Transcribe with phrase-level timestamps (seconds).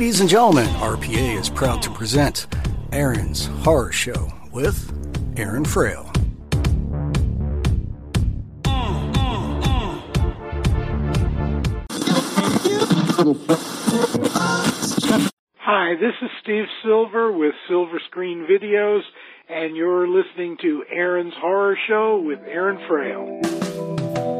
[0.00, 2.46] Ladies and gentlemen, RPA is proud to present
[2.90, 4.90] Aaron's Horror Show with
[5.36, 6.10] Aaron Frale.
[15.58, 19.02] Hi, this is Steve Silver with Silver Screen Videos,
[19.50, 24.39] and you're listening to Aaron's Horror Show with Aaron Frale.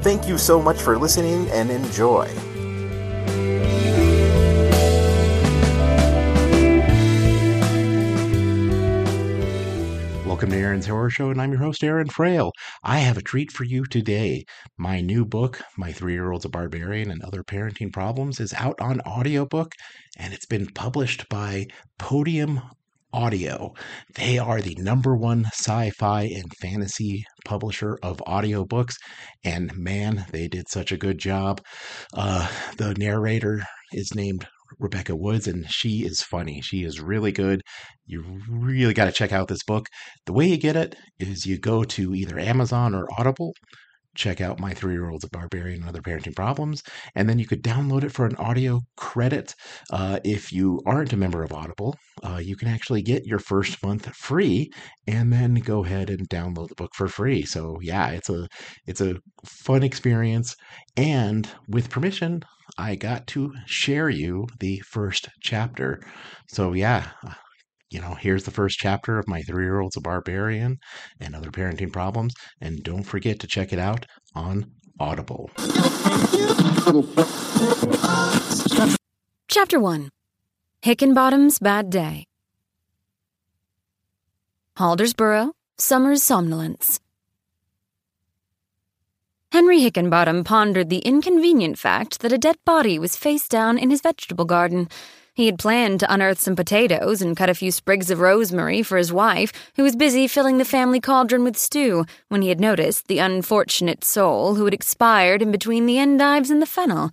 [0.00, 2.26] Thank you so much for listening and enjoy.
[10.24, 12.52] Welcome to Aaron's Horror Show, and I'm your host, Aaron Frale.
[12.84, 14.44] I have a treat for you today.
[14.76, 18.80] My new book, My Three Year Old's a Barbarian and Other Parenting Problems, is out
[18.80, 19.72] on audiobook,
[20.16, 21.66] and it's been published by
[21.98, 22.60] Podium
[23.12, 23.72] Audio.
[24.14, 28.96] They are the number one sci fi and fantasy publisher of audiobooks,
[29.42, 31.62] and man, they did such a good job.
[32.12, 34.46] Uh, the narrator is named
[34.78, 36.60] Rebecca Woods, and she is funny.
[36.60, 37.62] She is really good.
[38.06, 39.86] You really got to check out this book.
[40.26, 43.54] The way you get it is you go to either Amazon or Audible
[44.18, 46.82] check out My Three Year Old's Barbarian and Other Parenting Problems.
[47.14, 49.54] And then you could download it for an audio credit.
[49.90, 53.82] Uh, if you aren't a member of Audible, uh, you can actually get your first
[53.82, 54.70] month free
[55.06, 57.44] and then go ahead and download the book for free.
[57.44, 58.48] So yeah, it's a
[58.86, 60.56] it's a fun experience.
[60.96, 62.42] And with permission,
[62.76, 66.02] I got to share you the first chapter.
[66.48, 67.10] So yeah,
[67.90, 70.78] you know, here's the first chapter of My Three Year Old's a Barbarian
[71.20, 72.34] and Other Parenting Problems.
[72.60, 75.50] And don't forget to check it out on Audible.
[79.48, 80.10] Chapter 1
[80.82, 82.24] Hickenbottom's Bad Day.
[84.76, 87.00] Haldersborough, Summer's Somnolence.
[89.50, 94.02] Henry Hickenbottom pondered the inconvenient fact that a dead body was face down in his
[94.02, 94.88] vegetable garden.
[95.38, 98.98] He had planned to unearth some potatoes and cut a few sprigs of rosemary for
[98.98, 103.06] his wife, who was busy filling the family cauldron with stew, when he had noticed
[103.06, 107.12] the unfortunate soul who had expired in between the endives and the fennel.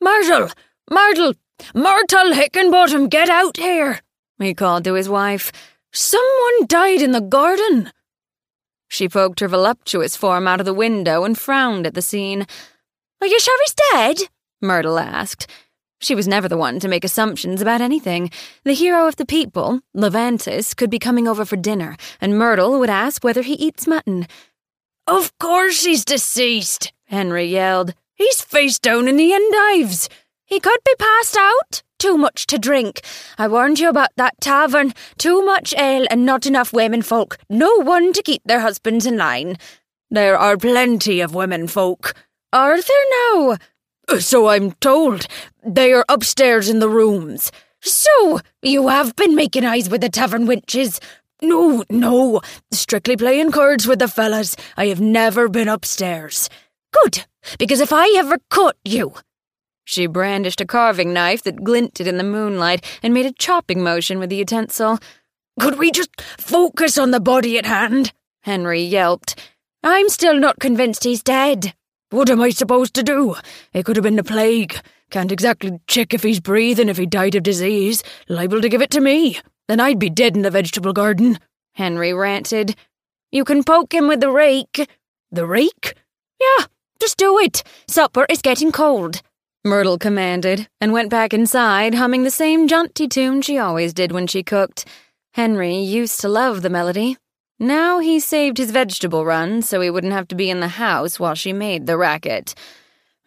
[0.00, 0.50] Myrtle!
[0.88, 1.34] Myrtle!
[1.74, 4.02] Myrtle Hickenbottom, get out here!
[4.38, 5.50] he called to his wife.
[5.92, 7.90] Someone died in the garden.
[8.86, 12.46] She poked her voluptuous form out of the window and frowned at the scene.
[13.20, 14.28] Are you sure he's dead?
[14.60, 15.48] Myrtle asked.
[16.02, 18.30] She was never the one to make assumptions about anything.
[18.64, 22.90] The hero of the people, Levantis, could be coming over for dinner, and Myrtle would
[22.90, 24.26] ask whether he eats mutton.
[25.06, 27.94] Of course he's deceased, Henry yelled.
[28.14, 30.08] He's face down in the endives.
[30.44, 31.84] He could be passed out.
[32.00, 33.02] Too much to drink.
[33.38, 34.94] I warned you about that tavern.
[35.18, 37.38] Too much ale and not enough women folk.
[37.48, 39.56] No one to keep their husbands in line.
[40.10, 42.14] There are plenty of women folk.
[42.52, 43.56] Are there now?
[44.18, 45.26] So I'm told.
[45.64, 47.50] They are upstairs in the rooms.
[47.80, 51.00] So, you have been making eyes with the tavern wenches?
[51.40, 52.40] No, no.
[52.70, 54.54] Strictly playing cards with the fellas.
[54.76, 56.48] I have never been upstairs.
[57.02, 57.24] Good,
[57.58, 59.14] because if I ever caught you.
[59.84, 64.20] She brandished a carving knife that glinted in the moonlight and made a chopping motion
[64.20, 65.00] with the utensil.
[65.58, 68.12] Could we just focus on the body at hand?
[68.42, 69.38] Henry yelped.
[69.82, 71.74] I'm still not convinced he's dead.
[72.12, 73.36] What am I supposed to do?
[73.72, 74.78] It could have been the plague.
[75.10, 78.02] Can't exactly check if he's breathing if he died of disease.
[78.28, 79.40] Liable to give it to me.
[79.66, 81.38] Then I'd be dead in the vegetable garden.
[81.72, 82.76] Henry ranted.
[83.30, 84.86] You can poke him with the rake.
[85.30, 85.94] The rake?
[86.38, 86.66] Yeah,
[87.00, 87.62] just do it.
[87.88, 89.22] Supper is getting cold.
[89.64, 94.26] Myrtle commanded, and went back inside, humming the same jaunty tune she always did when
[94.26, 94.84] she cooked.
[95.32, 97.16] Henry used to love the melody.
[97.62, 101.20] Now he saved his vegetable run so he wouldn't have to be in the house
[101.20, 102.56] while she made the racket.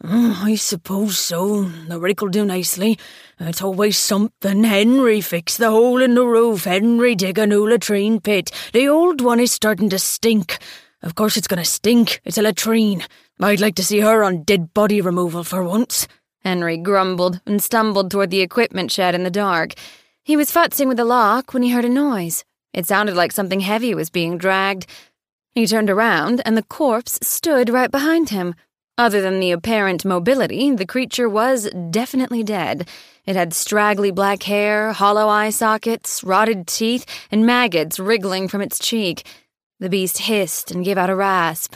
[0.04, 1.64] Mm, I suppose so.
[1.88, 3.00] The rick'll do nicely.
[3.40, 4.66] It's always something.
[4.66, 6.66] Henry fix the hole in the roof.
[6.66, 8.52] Henry dig a new latrine pit.
[8.74, 10.58] The old one is starting to stink.
[11.02, 12.20] Of course it's gonna stink.
[12.26, 13.06] It's a latrine.
[13.40, 16.10] I'd like to see her on dead body removal for once.
[16.44, 19.76] Henry grumbled and stumbled toward the equipment shed in the dark.
[20.24, 22.44] He was futzing with the lock when he heard a noise.
[22.76, 24.86] It sounded like something heavy was being dragged.
[25.54, 28.54] He turned around, and the corpse stood right behind him.
[28.98, 32.88] Other than the apparent mobility, the creature was definitely dead.
[33.26, 38.78] It had straggly black hair, hollow eye sockets, rotted teeth, and maggots wriggling from its
[38.78, 39.26] cheek.
[39.80, 41.76] The beast hissed and gave out a rasp.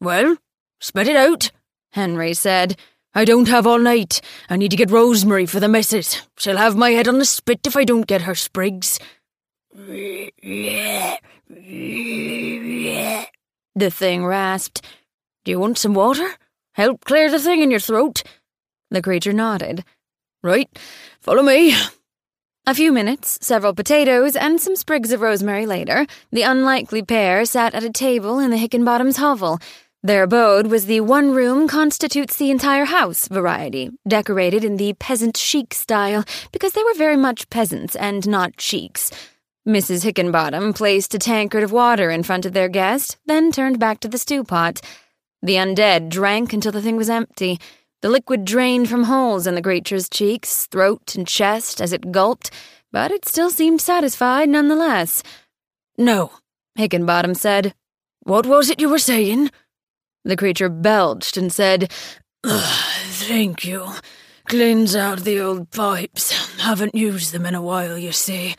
[0.00, 0.36] Well,
[0.80, 1.50] spit it out,
[1.92, 2.78] Henry said.
[3.14, 4.20] I don't have all night.
[4.48, 6.22] I need to get Rosemary for the missus.
[6.38, 9.00] She'll have my head on the spit if I don't get her sprigs.
[13.74, 14.84] The thing rasped.
[15.44, 16.34] Do you want some water?
[16.74, 18.22] Help clear the thing in your throat?
[18.90, 19.84] The creature nodded.
[20.42, 20.68] Right,
[21.20, 21.74] follow me.
[22.66, 27.74] A few minutes, several potatoes, and some sprigs of rosemary later, the unlikely pair sat
[27.74, 29.58] at a table in the Hickenbottom's hovel.
[30.02, 35.36] Their abode was the one room constitutes the entire house variety, decorated in the peasant
[35.36, 39.10] chic style, because they were very much peasants and not sheiks.
[39.68, 40.02] Mrs.
[40.02, 44.08] Hickenbottom placed a tankard of water in front of their guest, then turned back to
[44.08, 44.80] the stew pot.
[45.42, 47.60] The undead drank until the thing was empty.
[48.00, 52.50] The liquid drained from holes in the creature's cheeks, throat, and chest as it gulped,
[52.90, 55.22] but it still seemed satisfied nonetheless.
[55.98, 56.32] No,
[56.78, 57.74] Hickenbottom said.
[58.20, 59.50] What was it you were saying?
[60.24, 61.92] The creature belched and said,
[62.44, 63.86] Thank you.
[64.46, 66.58] Cleans out the old pipes.
[66.60, 68.54] Haven't used them in a while, you see.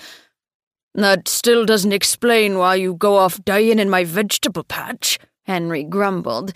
[0.94, 6.54] That still doesn't explain why you go off dying in my vegetable patch, Henry grumbled.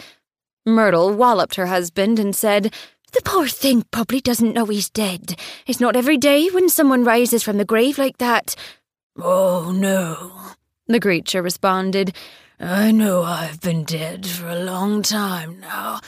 [0.66, 2.74] Myrtle walloped her husband and said,
[3.14, 5.40] The poor thing probably doesn't know he's dead.
[5.68, 8.56] It's not every day when someone rises from the grave like that.
[9.18, 10.32] Oh, no,
[10.88, 12.16] the creature responded.
[12.60, 16.00] I know I've been dead for a long time now,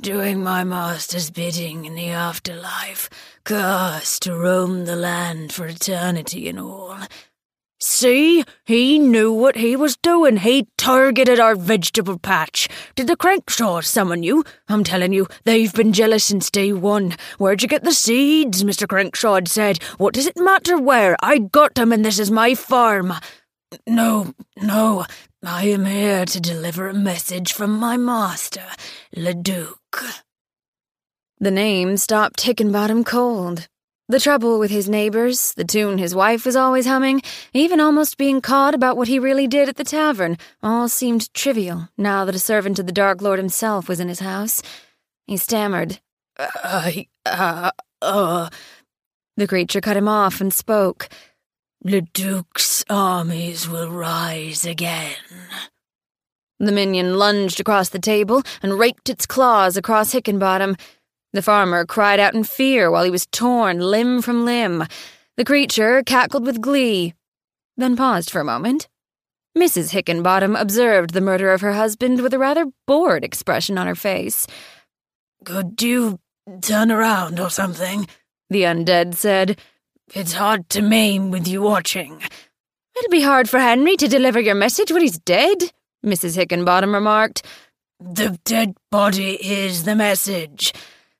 [0.00, 3.10] doing my master's bidding in the afterlife,
[3.42, 6.98] cursed to roam the land for eternity and all.
[7.80, 8.44] See?
[8.64, 10.38] He knew what he was doing.
[10.38, 12.68] He targeted our vegetable patch.
[12.94, 14.44] Did the Crankshaw summon you?
[14.68, 17.16] I'm telling you, they've been jealous since day one.
[17.38, 18.62] Where'd you get the seeds?
[18.62, 18.86] Mr.
[18.86, 19.82] Crankshaw said.
[19.98, 21.16] What does it matter where?
[21.20, 23.12] I got them and this is my farm.
[23.86, 25.04] No, no.
[25.44, 28.64] I am here to deliver a message from my master,
[29.14, 30.02] Leduc.
[31.38, 33.68] The name stopped Hickenbottom cold.
[34.08, 37.20] The trouble with his neighbors, the tune his wife was always humming,
[37.52, 41.90] even almost being caught about what he really did at the tavern, all seemed trivial
[41.98, 44.62] now that a servant of the Dark Lord himself was in his house.
[45.26, 46.00] He stammered.
[46.38, 48.48] I, uh, uh.
[49.36, 51.10] The creature cut him off and spoke.
[51.84, 55.14] Leduc's armies will rise again.
[56.58, 60.78] The minion lunged across the table and raked its claws across Hickenbottom.
[61.32, 64.84] The farmer cried out in fear while he was torn limb from limb.
[65.36, 67.12] The creature cackled with glee,
[67.76, 68.88] then paused for a moment.
[69.56, 69.90] Mrs.
[69.92, 74.46] Hickenbottom observed the murder of her husband with a rather bored expression on her face.
[75.44, 76.20] Could you
[76.62, 78.08] turn around or something?
[78.50, 79.58] The undead said.
[80.14, 82.22] It's hard to maim with you watching.
[82.96, 85.72] It'll be hard for Henry to deliver your message when he's dead,
[86.04, 86.36] Mrs.
[86.36, 87.44] Hickenbottom remarked.
[87.98, 90.72] The dead body is the message.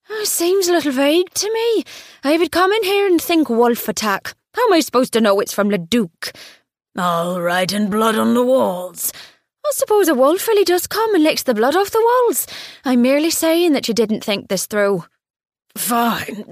[0.09, 1.85] Oh, seems a little vague to me.
[2.23, 4.35] I would come in here and think wolf attack.
[4.55, 6.33] How am I supposed to know it's from Leduc?
[6.97, 9.13] All right, and blood on the walls.
[9.67, 12.47] I suppose a wolf really does come and licks the blood off the walls.
[12.85, 15.05] I'm merely saying that you didn't think this through.
[15.77, 16.47] Fine.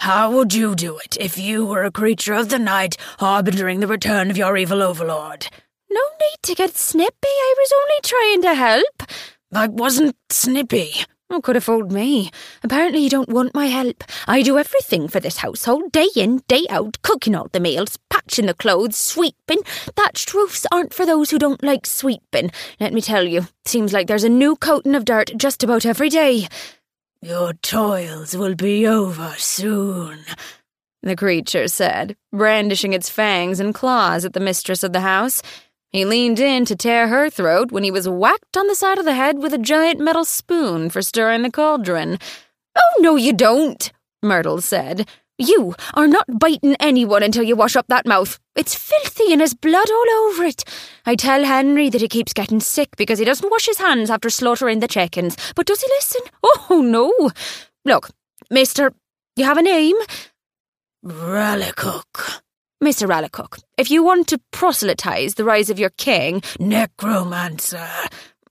[0.00, 3.86] How would you do it if you were a creature of the night harbinging the
[3.86, 5.48] return of your evil overlord?
[5.90, 7.14] No need to get snippy.
[7.24, 9.02] I was only trying to help.
[9.52, 10.92] I wasn't snippy.
[11.30, 12.30] Oh, could have fooled me.
[12.62, 14.04] Apparently, you don't want my help.
[14.26, 18.46] I do everything for this household, day in, day out, cooking all the meals, patching
[18.46, 19.62] the clothes, sweeping.
[19.96, 22.50] Thatched roofs aren't for those who don't like sweeping.
[22.78, 26.08] Let me tell you, seems like there's a new coating of dirt just about every
[26.08, 26.48] day.
[27.24, 30.26] Your toils will be over soon,
[31.02, 35.40] the creature said, brandishing its fangs and claws at the mistress of the house.
[35.90, 39.06] He leaned in to tear her throat when he was whacked on the side of
[39.06, 42.18] the head with a giant metal spoon for stirring the cauldron.
[42.76, 43.90] Oh, no, you don't,
[44.22, 45.08] Myrtle said.
[45.38, 48.38] You are not biting anyone until you wash up that mouth.
[48.54, 50.62] It's filthy and there's blood all over it.
[51.06, 54.30] I tell Henry that he keeps getting sick because he doesn't wash his hands after
[54.30, 55.36] slaughtering the chickens.
[55.56, 56.22] But does he listen?
[56.70, 57.30] Oh, no.
[57.84, 58.10] Look,
[58.48, 58.92] mister,
[59.34, 59.96] you have a name?
[61.04, 62.40] Rallicook.
[62.82, 63.08] Mr.
[63.08, 67.88] Rallicook, if you want to proselytize the rise of your king, necromancer,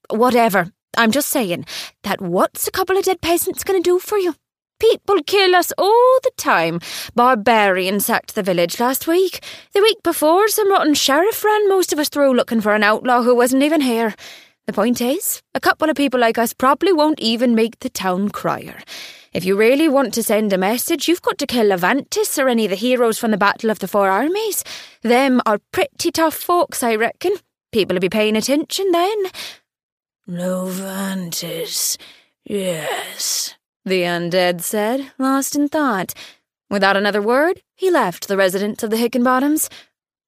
[0.10, 1.66] whatever, I'm just saying
[2.04, 4.36] that what's a couple of dead peasants going to do for you?
[4.84, 6.82] People kill us all the time.
[7.16, 9.42] Barbarians sacked the village last week.
[9.72, 13.22] The week before, some rotten sheriff ran most of us through looking for an outlaw
[13.22, 14.14] who wasn't even here.
[14.68, 18.28] The point is, a couple of people like us probably won't even make the town
[18.28, 18.82] crier.
[19.32, 22.66] If you really want to send a message, you've got to kill Levantis or any
[22.66, 24.66] of the heroes from the Battle of the Four Armies.
[25.02, 27.38] Them are pretty tough folks, I reckon.
[27.72, 29.24] People'll be paying attention then.
[30.28, 31.98] Levantis,
[32.44, 36.14] yes the undead said, lost in thought.
[36.70, 39.70] Without another word, he left the residence of the Hickenbottoms.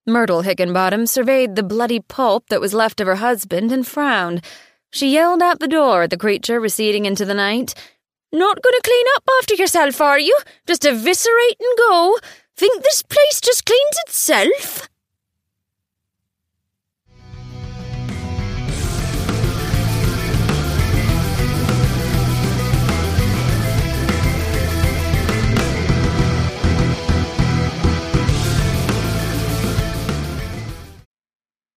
[0.05, 4.43] Myrtle Hickenbottom surveyed the bloody pulp that was left of her husband and frowned.
[4.91, 7.73] She yelled out the door at the creature receding into the night.
[8.31, 10.37] Not going to clean up after yourself, are you?
[10.67, 12.19] Just eviscerate and go?
[12.55, 14.87] Think this place just cleans itself?